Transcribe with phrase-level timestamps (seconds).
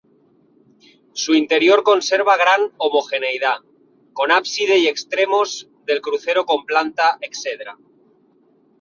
[1.13, 3.57] Su interior conserva gran homogeneidad,
[4.13, 7.77] con ábside y extremos del crucero con planta exedra.